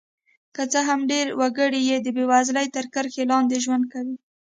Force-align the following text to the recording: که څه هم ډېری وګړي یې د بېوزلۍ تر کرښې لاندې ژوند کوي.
که 0.55 0.63
څه 0.71 0.79
هم 0.87 0.99
ډېری 1.09 1.31
وګړي 1.39 1.79
یې 1.89 1.97
د 2.01 2.07
بېوزلۍ 2.15 2.67
تر 2.75 2.85
کرښې 2.93 3.23
لاندې 3.31 3.57
ژوند 3.65 3.85
کوي. 3.93 4.15